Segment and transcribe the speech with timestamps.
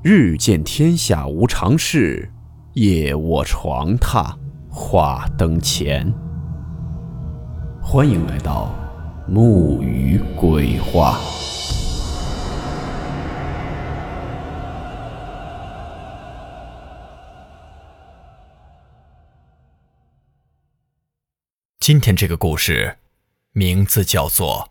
[0.00, 2.30] 日见天下无常事，
[2.74, 4.32] 夜卧床榻
[4.70, 6.14] 话灯前。
[7.82, 8.72] 欢迎来到
[9.26, 11.18] 木鱼鬼话。
[21.80, 22.98] 今天这个故事
[23.50, 24.70] 名字叫做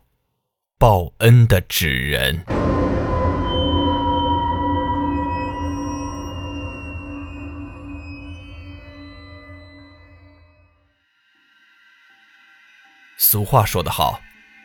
[0.78, 2.42] 报恩的纸人》。
[13.20, 14.22] 俗话说得好，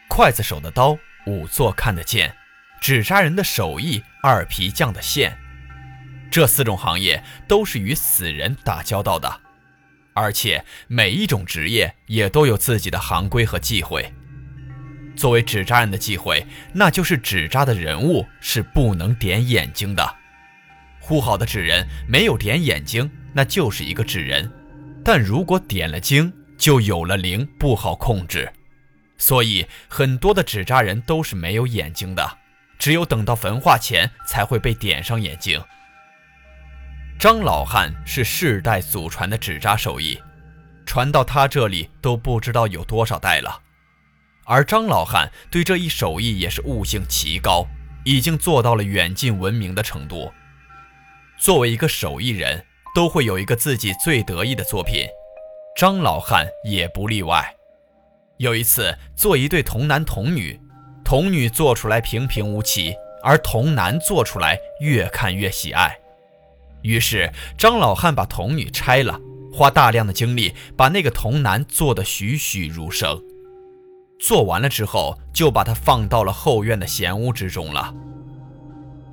[0.07, 2.29] 刽子手的刀，仵作看得见；
[2.79, 5.35] 纸扎人的手艺，二皮匠的线。
[6.29, 9.41] 这四种行业都是与死人打交道的，
[10.13, 14.13] 而且每一种职业也都有自己的行规和忌讳。
[15.15, 20.15] 作为纸扎人的忌讳，那就是纸扎的人物是不能点眼睛的。
[20.99, 24.47] 糊好的纸人没有点眼睛，那就是一个纸人；
[25.03, 26.31] 但如果点了睛，
[26.63, 28.49] 就有了灵，不好控制，
[29.17, 32.37] 所以很多的纸扎人都是没有眼睛的，
[32.79, 35.61] 只有等到焚化前才会被点上眼睛。
[37.19, 40.17] 张老汉是世代祖传的纸扎手艺，
[40.85, 43.59] 传到他这里都不知道有多少代了，
[44.45, 47.67] 而张老汉对这一手艺也是悟性奇高，
[48.05, 50.31] 已经做到了远近闻名的程度。
[51.37, 55.05] 作为一个手艺人，都会有一个自己最得意的作品。
[55.75, 57.55] 张老汉也不例外。
[58.37, 60.59] 有一次做一对童男童女，
[61.03, 62.93] 童女做出来平平无奇，
[63.23, 65.97] 而童男做出来越看越喜爱。
[66.83, 69.19] 于是张老汉把童女拆了，
[69.51, 73.19] 花大量的精力把那个童男做得栩栩如生。
[74.19, 77.93] 做完了之后，就把它放到了后院的闲屋之中了。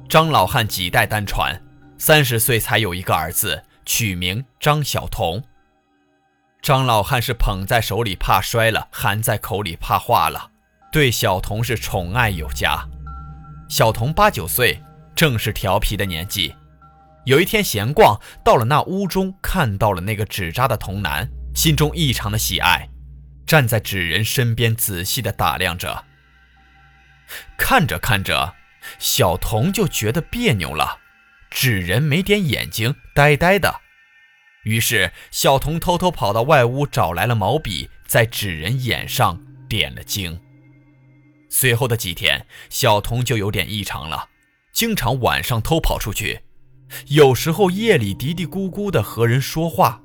[0.09, 1.59] 张老汉几代单传，
[1.97, 5.43] 三十岁才有一个儿子，取名张小童。
[6.63, 10.51] 张老汉是捧在手里怕摔了，含在口里怕化了，
[10.93, 12.87] 对小童是宠爱有加。
[13.69, 14.83] 小童八九岁，
[15.15, 16.55] 正是调皮的年纪。
[17.25, 22.89] 有一天闲逛，到了那屋中，看到了那个纸扎的童男，心中异常的喜爱，
[23.47, 26.05] 站在纸人身边仔细的打量着。
[27.57, 28.55] 看着看着，
[28.99, 30.99] 小童就觉得别扭了，
[31.51, 33.81] 纸人没点眼睛，呆呆的。
[34.65, 40.39] 于是，小童偷偷跑到外屋，找来了毛笔，在纸人眼上点了睛。
[41.49, 44.29] 随后的几天，小童就有点异常了，
[44.73, 46.41] 经常晚上偷跑出去，
[47.09, 50.03] 有时候夜里嘀嘀咕咕的和人说话，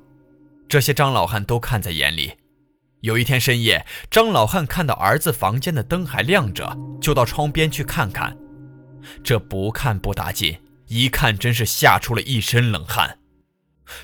[0.68, 2.32] 这些张老汉都看在眼里。
[3.02, 8.36] 有一天深夜，张老汉看到儿子房间的灯还亮着，就到窗边去看看。
[9.22, 13.18] 这不看不打紧，一看真是吓出了一身冷汗。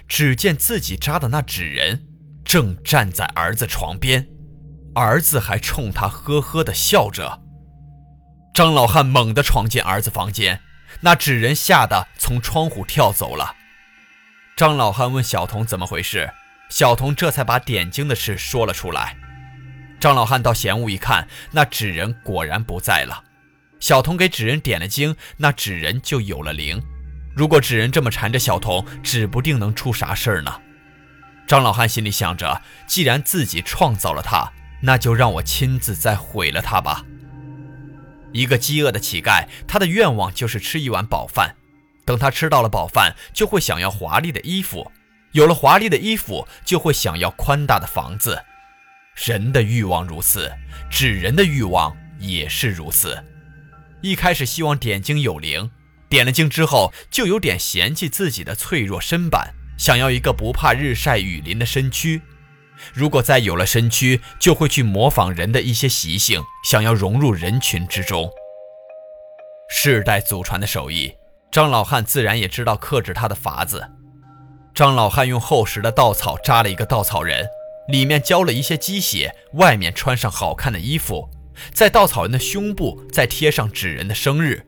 [0.08, 2.06] 只见自己扎的那纸人
[2.44, 4.26] 正站在儿子床边，
[4.94, 7.40] 儿子还冲他呵呵地笑着。
[8.54, 10.60] 张老汉猛地闯进儿子房间，
[11.00, 13.56] 那纸人吓得从窗户跳走了。
[14.56, 16.30] 张老汉问小童怎么回事，
[16.68, 19.16] 小童这才把点睛的事说了出来。
[19.98, 23.24] 张老汉到闲屋一看，那纸人果然不在了。
[23.80, 26.82] 小童给纸人点了睛，那纸人就有了灵。
[27.34, 30.60] 如果纸人这么缠着小童，指不定能出啥事儿呢。
[31.46, 37.04] 张老汉心里想着，既然自己创造了他，那就让我亲自再毁了他吧。
[38.32, 41.54] 一个饥饿的乞丐，他的愿望就是吃一碗饱饭。
[42.04, 44.90] 等他吃到了饱饭，就会想要华丽的衣服；
[45.32, 48.42] 有了华丽的衣服，就会想要宽大的房子。
[49.14, 50.50] 人的欲望如此，
[50.90, 53.22] 纸人的欲望也是如此。
[54.00, 55.70] 一开始希望点睛有灵。
[56.12, 62.20] 点了睛之后，就有点嫌弃自己的脆弱身板，想要一个不怕日晒雨淋的身躯。
[62.92, 68.30] 如果再有了身躯，就会去模仿人的一些习性，想要融入人群之中。
[69.70, 71.14] 世代祖传的手艺，
[71.50, 73.82] 张老汉自然也知道克制他的法子。
[74.74, 77.46] 张老汉用厚实的稻草扎了一个稻草人，
[77.88, 81.30] 里面浇了一些鸡血，外面穿上好看的衣服，
[81.72, 84.66] 在稻草人的胸部再贴上纸人的生日。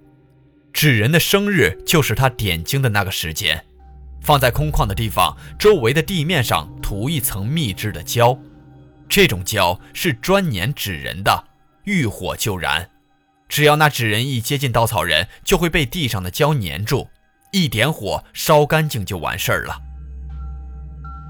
[0.74, 3.64] 纸人的生日就是他点睛的那个时间，
[4.20, 8.36] 放在空旷的地方，周围的地面上涂一层秘制的胶，
[9.08, 11.44] 这种胶是专粘纸人的，
[11.84, 12.90] 遇火就燃。
[13.48, 17.08] 只要那纸人一接近稻草人，就会被地上的胶粘住，
[17.52, 19.80] 一点火烧干净就完事儿了。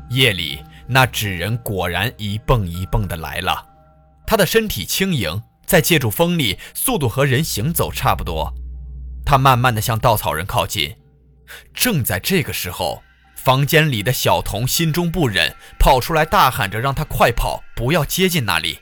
[0.08, 3.62] 夜里，那纸人果然一蹦一蹦的来了，
[4.26, 8.50] 他的身体轻盈，再借助风力，速度和人行走差不多。
[9.24, 10.96] 他慢慢地向稻草人靠近，
[11.72, 13.02] 正在这个时候，
[13.36, 18.80] 房间里的小童心中不忍，跑出来大喊着让他快跑，不要接近那里。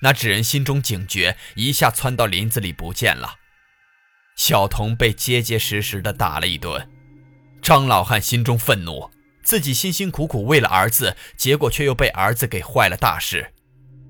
[0.00, 3.34] 那纸人心中警觉，一下窜到林子里不见了。
[4.36, 6.88] 小童被结结实实的打了一顿。
[7.60, 9.10] 张老汉心中愤怒，
[9.42, 13.52] 自己辛辛苦苦为了儿子，结果却又被儿子给坏了大事。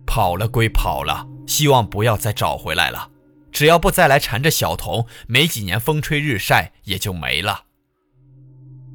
[0.06, 3.10] 跑了归跑了，希望不要再找回来了。
[3.50, 7.64] 只要不再来缠着小童，没几年风吹日晒也就没了。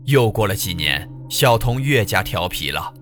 [0.06, 2.94] 又过了几年，小童越加调皮了。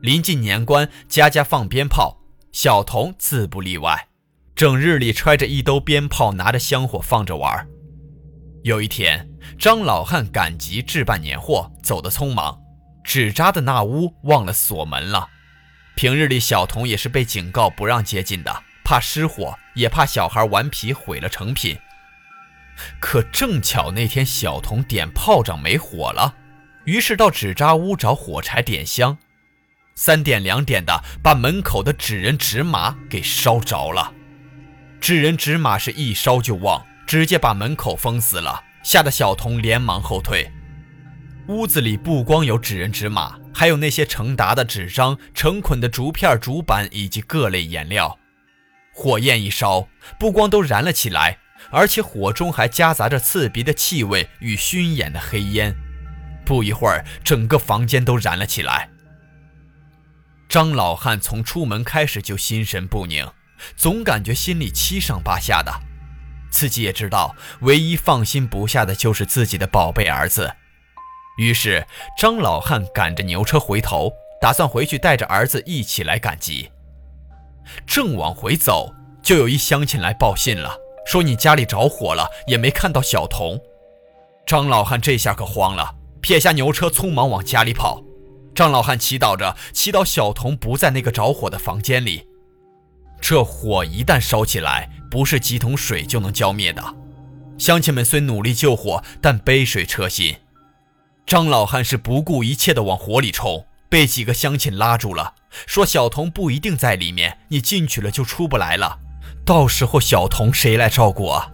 [0.00, 2.20] 临近年关，家家放鞭炮，
[2.52, 4.08] 小童自不例外，
[4.54, 7.66] 整日里揣着一兜鞭炮，拿着香火放着玩。
[8.62, 9.28] 有一天，
[9.58, 12.60] 张老汉赶集置办年货，走得匆忙，
[13.02, 15.28] 纸扎的那屋忘了锁门了。
[15.96, 21.78] 平日里，小童也是被警告不让接近的，怕失火，也怕小孩顽皮毁了成品。
[22.98, 26.34] 可正巧那天小童点炮仗没火了，
[26.86, 29.18] 于是到纸扎屋找火柴点香，
[29.94, 34.14] 三点两点的把门口的纸人纸马给烧着了。
[34.98, 40.50] 纸人纸马是一烧就旺，直接把门口封死了，吓得小童连忙后退。
[41.48, 48.18] 屋子里不光有纸人纸马，还有那些成沓的纸张、成捆的竹片、竹板以及各类颜料。
[48.98, 49.86] 火焰一烧，
[50.18, 51.38] 不光都燃了起来，
[51.70, 55.72] 而且火中还夹杂着刺鼻的气味与熏眼的黑烟。
[56.44, 58.90] 不一会儿，整个房间都燃了起来。
[60.48, 63.24] 张老汉从出门开始就心神不宁，
[63.76, 65.72] 总感觉心里七上八下的。
[66.50, 70.52] 自己也知道，唯一放心不下的就是自己的宝贝儿子。
[71.36, 71.86] 于是，
[72.18, 76.72] 张老汉赶着牛车回头，打算回去带着儿子一起来赶集。
[77.86, 80.76] 正往回走，就有一乡亲来报信了，
[81.06, 83.60] 说你家里着火了，也没看到小童。
[84.46, 88.02] 张老汉这下可慌了，撇下牛车，匆忙往家里跑。
[88.54, 92.26] 张老汉祈祷着，祈祷小童不在那个着火的房间里。
[93.20, 96.82] 这火一旦烧起来，不是几桶水就能浇灭的。
[97.58, 100.36] 乡亲们虽努力救火，但杯水车薪。
[101.26, 105.34] 张老汉是不顾一切的往火里冲，被几个乡亲拉住了，
[105.66, 108.98] 说小童不一定在里面，你进去了就出不来了，
[109.44, 111.50] 到时候小童谁来照顾啊？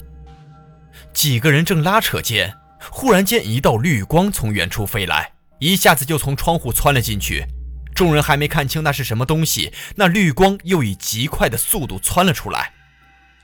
[1.12, 2.54] 几个人正拉扯间，
[2.90, 7.46] 忽然间一道绿光从远处飞来，一下子就从窗户窜了进去。
[7.94, 12.72] 众人还没看清那是什么东西，那绿光又以极快的速度窜了出来，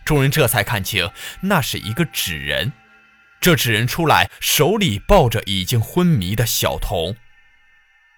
[0.05, 1.09] 众人这才看清，
[1.43, 2.73] 那是一个纸人。
[3.41, 7.15] 这纸人出来，手里抱着已经昏迷的小童。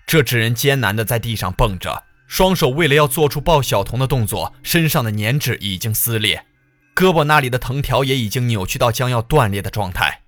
[0.07, 2.03] 这纸人艰难地在地上蹦着，
[2.33, 6.47] 双手为了要做出抱小童的动作，身上的粘纸已经撕裂，
[6.95, 10.23] 胳膊那里的藤条也已经扭曲到将要断裂的状态。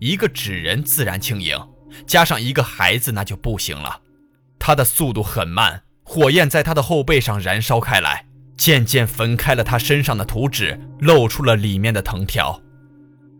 [0.00, 1.56] 一个纸人自然轻盈，
[2.04, 4.00] 加上一个孩子那就不行了。
[4.58, 8.26] 他的速度很慢，火焰在他的后背上燃烧开来，
[8.56, 12.60] 渐渐焚开了他身上的图纸，露出了里面的藤条。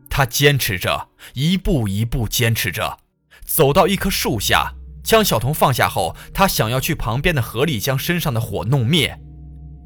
[0.09, 3.01] 他坚持着，一步一步坚持着，
[3.45, 4.73] 走到一棵树下，
[5.05, 9.21] 将小童放下后，他想要去旁边的河里将身上的火弄灭，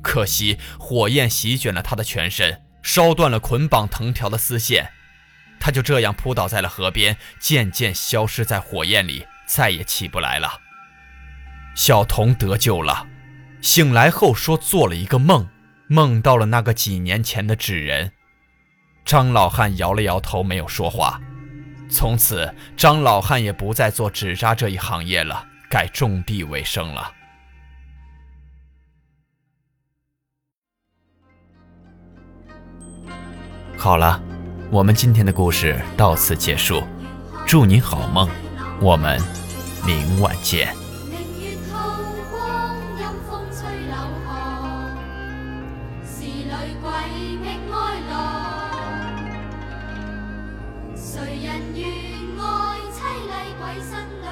[0.01, 4.91] 可惜火焰席卷了他的全身，烧断了捆绑藤条的丝线，
[5.59, 10.61] 他就这样扑倒在了河边，渐渐消失在火焰里，再也起不来了。
[11.75, 13.07] 小童得救了，
[13.61, 15.49] 醒来后说做了一个梦，
[15.89, 18.13] 梦到了那个几年前的纸人。
[19.05, 21.21] 张老汉摇了摇头，没有说话。
[21.91, 27.13] 从此，张老汉也不再做纸扎这一行业了，改种地为生了。
[33.77, 34.23] 好了，
[34.71, 36.83] 我们今天的故事到此结束，
[37.47, 38.29] 祝您好梦，
[38.81, 39.19] 我们
[39.87, 40.75] 明晚见。
[46.15, 46.53] 谁人愿爱凄厉
[53.69, 54.28] 鬼新娘？